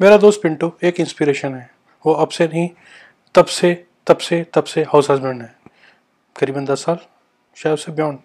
[0.00, 1.70] मेरा दोस्त पिंटू एक इंस्पिरेशन है।
[2.04, 2.68] वो अब से नहीं,
[3.34, 5.54] तब से तब से तब से हाउस हस्बैंड है।
[6.36, 6.98] करीबन दस साल,
[7.56, 8.18] शायद उससे बियॉन्ड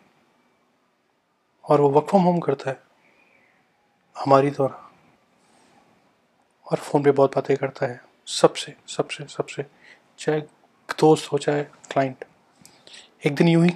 [1.66, 2.82] और वो वर्क फ्रॉम होम करता है।
[4.16, 4.80] हमारी तरह।
[6.72, 9.66] और फ़ोन पे बहुत बातें करता है। सबसे सबसे सबसे।
[10.20, 10.42] चाहे
[11.00, 12.26] दोस्त हो, चाहे क्लाइंट
[13.26, 13.72] एक दिन यूँ ही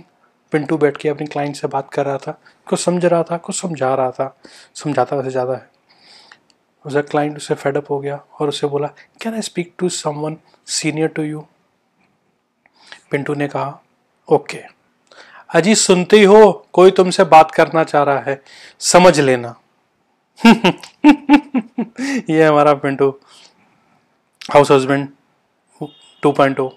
[0.51, 3.61] पिंटू बैठ के अपनी क्लाइंट से बात कर रहा था। कुछ समझ रहा था, कुछ
[3.61, 4.37] समझा रहा था।
[4.75, 5.76] समझाता वैसे ज़्यादा है।
[6.85, 8.87] उसका क्लाइंट उससे फेडअप हो गया और उसे बोला
[9.21, 11.47] can I speak to someone senior to you
[13.11, 13.81] Pintu ने कहा
[14.31, 14.77] ओके
[15.49, 18.41] अजी, सुनते ही हो कोई तुमसे बात करना चाह रहा है,
[18.79, 19.55] समझ लेना.
[22.29, 23.09] ये हमारा पिंटू
[24.53, 25.07] हाउस हस्बैंड
[26.25, 26.69] 2.0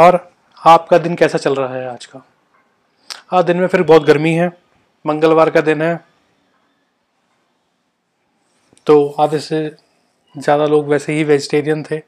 [0.00, 0.32] और
[0.66, 2.26] आपका दिन कैसा चल रहा है आज का?
[3.32, 4.52] आज दिन में फिर बहुत गर्मी है,
[5.06, 6.15] मंगलवार का दिन है
[8.86, 9.64] तो आधे से
[10.34, 12.00] ज़्यादा लोग वैसे ही वेजिटेरियन थे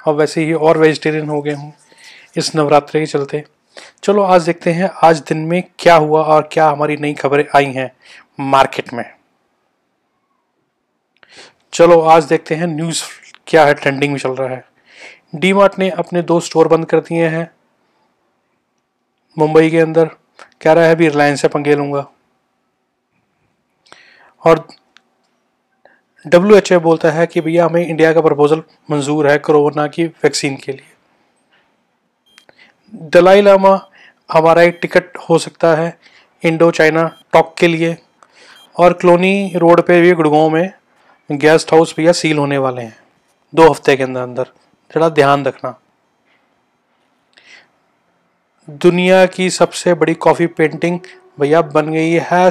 [0.00, 1.72] और वैसे ही और वेजिटेरियन हो गए हूँ
[2.36, 3.42] इस नवरात्रि के चलते।
[4.02, 7.72] चलो आज देखते हैं आज दिन में क्या हुआ और क्या हमारी नई खबरें आई
[7.72, 7.90] हैं
[8.40, 9.04] मार्केट में।
[11.72, 13.02] चलो आज देखते हैं न्यूज़
[13.46, 14.64] क्या है ट्रेंडिंग में चल रहा है।
[15.34, 17.50] डी ने अपने दो स्टोर बंद कर दिए हैं
[19.36, 20.10] मुंबई के अंदर।
[20.62, 22.06] कह रहा है अभी रिलायंस से पंगे लूँगा।
[24.42, 24.66] और
[26.24, 30.56] डब्ल्यू एच बोलता है कि भैया हमें इंडिया का प्रपोजल मंजूर है कोरोना की वैक्सीन
[30.56, 30.90] के लिए।
[33.12, 33.80] दलाई लामा,
[34.30, 35.96] हमारा एक टिकट हो सकता है
[36.42, 37.96] इंडो चाइना टॉक के लिए
[38.76, 40.72] और क्लोनी रोड पे भी गुड़गांव में
[41.30, 42.96] गेस्ट हाउस भैया सील होने वाले हैं
[43.52, 44.44] दो हफ़्ते के अंदर अंदर।
[44.90, 45.74] थोड़ा ध्यान रखना।
[48.68, 50.98] दुनिया की सबसे बड़ी कॉफ़ी पेंटिंग
[51.40, 52.50] भैया बन गई है,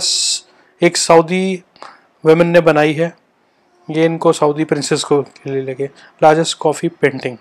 [0.81, 1.63] एक सऊदी
[2.23, 3.20] वेमेन ने बनाई है।
[3.93, 5.89] ये इनको सऊदी प्रिंसेस को के लिए लगे।
[6.23, 7.37] Largest coffee painting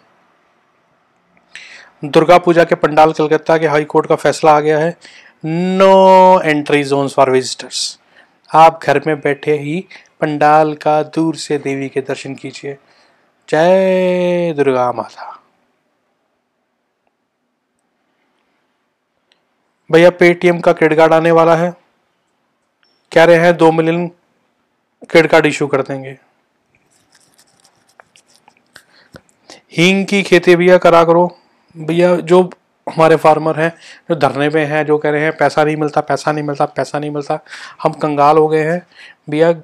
[2.05, 4.97] Durga Puja के पंडाल कलकत्ता के हाई कोर्ट का फैसला आ गया है।
[5.45, 7.98] No entry zone for visitors
[8.51, 9.85] आप घर में बैठे ही
[10.20, 12.77] पंडाल का दूर से देवी के दर्शन कीजिए।
[13.48, 15.36] जय दुर्गा माता।
[19.91, 21.70] भैया पेटीएम का क्रेडिट कार्ड आने वाला है।
[23.13, 24.07] कह रहे हैं दो मिलियन
[25.11, 26.17] क्रेडिट कार्ड इशू कर देंगे।
[29.80, 31.39] हींग की खेती भैया करा करो।
[31.77, 32.51] भैया, जो
[32.95, 33.70] हमारे फार्मर हैं,
[34.11, 36.98] जो धरने पे हैं, जो कह रहे हैं, पैसा नहीं मिलता, पैसा नहीं मिलता, पैसा
[36.98, 37.39] नहीं मिलता,
[37.83, 38.86] हम कंगाल हो गए हैं।
[39.30, 39.55] भैया,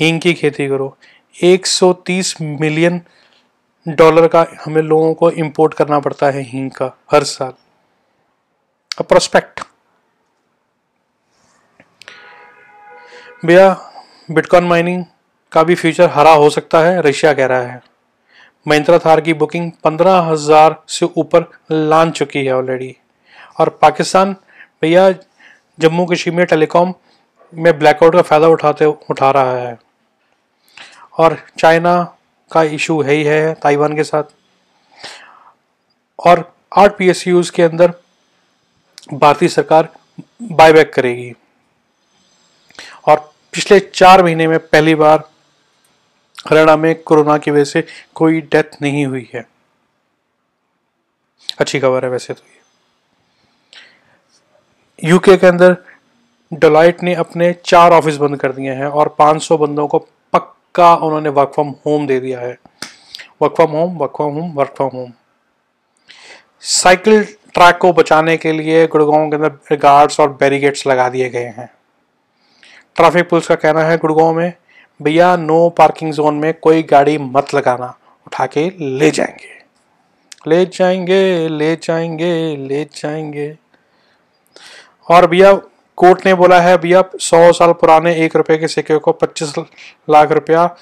[0.00, 0.96] हींग की खेती करो।
[1.42, 3.00] 130 मिलियन
[3.88, 7.52] डॉलर का हमें लोगों को इंपोर्ट करना पड़ता है हींग का, हर साल।
[9.04, 9.60] प्रोस्पेक्ट
[13.44, 13.92] भैया
[14.30, 15.04] बिटकॉइन माइनिंग
[15.52, 17.93] का भी फ्यूचर हरा हो सकता है, रशिया कह रहा है।
[18.66, 22.94] महिंद्रा थार की बुकिंग पंद्रह हज़ार से ऊपर लान चुकी है ऑलरेडी
[23.60, 24.32] और पाकिस्तान
[24.82, 25.10] भैया
[25.78, 26.94] जम्मू कश्मीर में टेलीकॉम
[27.52, 29.78] में ब्लैकआउट का फ़ायदा उठाते, उठा रहा है।
[31.18, 32.02] और चाइना
[32.50, 34.24] का इशू है ही है, ताइवान के साथ।
[36.18, 37.12] और आठ पी
[37.50, 37.92] के अंदर
[39.14, 39.88] भारतीय सरकार
[40.42, 41.32] बायबैक करेगी।
[43.08, 43.16] और
[43.54, 45.28] पिछले चार महीने में पहली बार
[46.48, 47.84] हरियाणा में कोरोना की वजह से
[48.14, 49.46] कोई डेथ नहीं हुई है।
[51.60, 52.62] अच्छी खबर है वैसे तो ये।
[55.08, 55.76] यूके के अंदर
[56.52, 59.98] डोलाइट ने अपने चार ऑफ़िस बंद कर दिए हैं और 500 बंदों को
[60.32, 62.58] पक्का उन्होंने वर्क फ्रॉम होम दे दिया है।
[63.42, 65.12] Work from home work from home work from home
[66.60, 71.52] cycle track को बचाने के लिए गुड़गांव के अंदर गार्ड्स और बैरिगेट्स लगा दिए गए
[71.58, 71.70] हैं।
[72.96, 74.52] ट्रैफ़िक पुलिस का कहना है गुड़गांव में
[75.02, 79.64] भैया नो पार्किंग जोन में कोई गाड़ी मत लगाना। उठा के ले जाएँगे।
[80.50, 83.58] ले जाएँगे ले जाएँगे ले जाएँगे।
[85.10, 85.52] और भैया,
[85.96, 89.54] कोर्ट ने बोला है, भैया, सौ साल पुराने एक रुपए के सिक्के को पच्चीस
[90.10, 90.76] लाख रुपया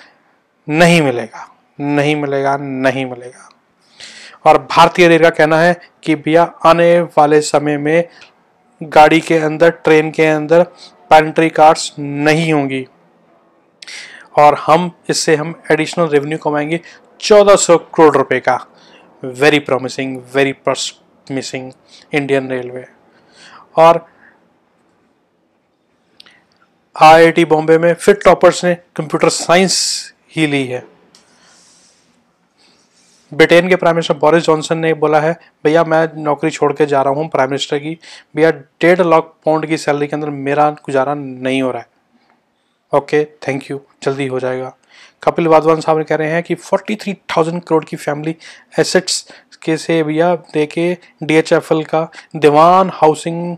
[0.69, 3.49] नहीं मिलेगा। नहीं मिलेगा नहीं मिलेगा।
[4.47, 8.09] और भारतीय रेल का कहना है कि भैया, आने वाले समय में
[8.83, 10.63] गाड़ी के अंदर, ट्रेन के अंदर
[11.11, 12.87] पैंट्री कार्ड्स नहीं होंगी।
[14.39, 16.81] और हम इससे हम एडिशनल रेवेन्यू कमाएँगे
[17.21, 18.67] 1400 करोड़ रुपए का।
[19.25, 21.73] Very promising very promising
[22.13, 22.87] Indian railway
[23.77, 24.07] और
[27.03, 30.87] आईआईटी बॉम्बे में फिर टॉपर्स ने कंप्यूटर साइंस ही ली है।
[33.35, 37.03] ब्रिटेन के प्राइम मिनिस्टर बोरिस जॉनसन ने बोला है, भैया, मैं नौकरी छोड़ के जा
[37.03, 37.99] रहा हूँ प्राइम मिनिस्टर की।
[38.37, 41.92] भैया, डेढ़ लाख पाउंड की सैलरी के अंदर मेरा गुजारा नहीं हो रहा है।
[42.95, 44.77] ओके थैंक यू जल्दी हो जाएगा।
[45.23, 48.37] कपिल वाधवान साहब कह रहे हैं कि 43,000 करोड़ की फैमिली
[48.79, 49.29] एसेट्स
[49.63, 53.57] के से भैया देके डीएचएफएल का Dewan housing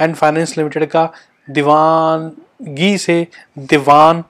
[0.00, 1.12] and finance limited का
[1.50, 3.26] दीवानगी से
[3.58, 4.24] दीवान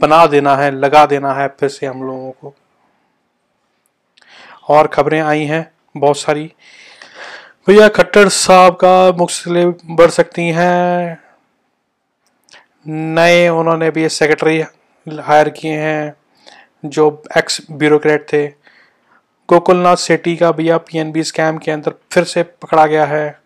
[0.00, 2.54] बना देना है लगा देना है फिर से हम लोगों को।
[4.68, 6.52] और खबरें आई हैं बहुत सारी।
[7.66, 11.23] भैया खट्टर साहब का मुख्य बढ़ सकती हैं।
[12.86, 14.60] नए उन्होंने भी सेक्रेटरी
[15.20, 16.14] हायर किए हैं,
[16.84, 18.46] जो एक्स ब्यूरोक्रेट थे।
[19.48, 23.38] गोकुलनाथ सेठी का भैया पीएनबी स्कैम के अंदर फिर से पकड़ा गया है।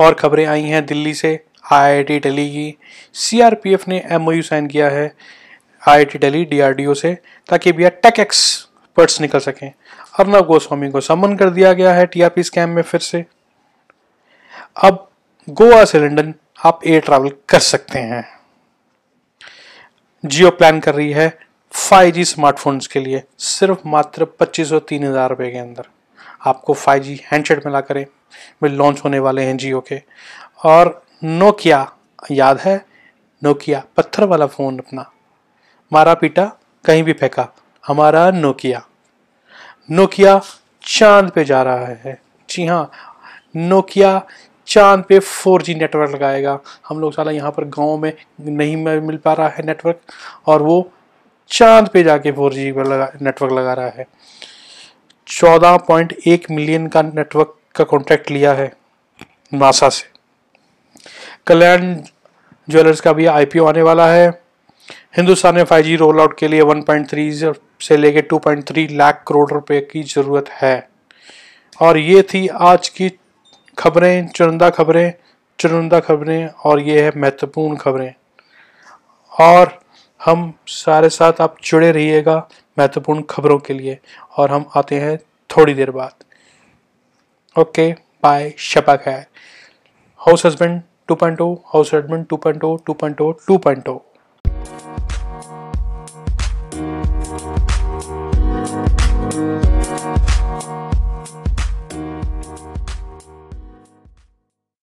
[0.00, 1.38] और खबरें आई हैं दिल्ली से
[1.72, 2.74] आईआईटी दिल्ली की।
[3.14, 5.06] सीआरपीएफ ने एमओयू साइन किया है
[5.88, 7.14] आईआईटी दिल्ली डीआरडीओ से,
[7.48, 9.70] ताकि भैया टेक एक्सपर्ट्स निकल सकें।
[10.18, 13.24] अर्नब गोस्वामी को समन कर दिया गया है टीआरपी स्कैम में फिर से।
[14.76, 15.08] अब
[15.48, 16.34] गोवा से लंदन
[16.64, 18.24] आप एयर ट्रैवल कर सकते हैं।
[20.24, 21.28] जियो प्लान कर रही है
[21.72, 25.84] 5G स्मार्टफोन्स के लिए, सिर्फ़ मात्र पच्चीस और तीन हज़ार के अंदर।
[26.46, 28.04] आपको 5G हैंडसेट मिला करें
[28.62, 30.00] में लॉन्च होने वाले हैं जियो के।
[30.64, 31.96] और नोकिया
[32.30, 32.84] याद है?
[33.42, 35.10] नोकिया पत्थर वाला फ़ोन अपना।
[35.92, 36.44] मारा पीटा,
[36.84, 37.48] कहीं भी फेंका,
[37.84, 38.86] हमारा नोकिया
[39.90, 40.40] नोकिया
[40.84, 42.90] चाँद पे जा रहा है। जी हाँ
[43.54, 44.20] नोकिया
[44.68, 46.58] चाँद पे 4G नेटवर्क लगाएगा।
[46.88, 50.00] हम लोग साला यहाँ पर गाँव में नहीं मिल पा रहा है नेटवर्क
[50.46, 50.90] और वो
[51.50, 54.06] चाँद पे जाके 4G पर लगा, नेटवर्क लगा रहा है।
[55.28, 58.72] 14.1 मिलियन का नेटवर्क का कॉन्ट्रैक्ट लिया है
[59.52, 60.10] नासा से।
[61.46, 61.94] कल्याण
[62.68, 64.28] ज्वेलर्स का भी आईपीओ आने वाला है।
[65.16, 70.02] हिंदुस्तान में 5G रोल आउट के लिए 1.3 से लेके 2.3 लाख करोड़ रुपए की
[70.04, 70.88] ज़रूरत है।
[71.80, 73.08] और ये थी आज की
[73.78, 75.12] खबरें, चुनिंदा खबरें
[75.58, 78.14] चुनिंदा खबरें और ये है महत्वपूर्ण खबरें।
[79.40, 79.80] और
[80.24, 82.48] हम सारे साथ आप जुड़े रहिएगा
[82.78, 83.98] महत्वपूर्ण खबरों के लिए
[84.36, 85.18] और हम आते हैं
[85.50, 86.24] थोड़ी देर बाद।
[87.60, 89.26] ओके, बाय, शपा खैर।
[90.18, 93.98] House husband 2.0 house husband 2.0 2.0 2.0